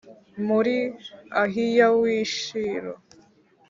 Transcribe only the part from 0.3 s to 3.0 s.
Muri ahiya w i shilo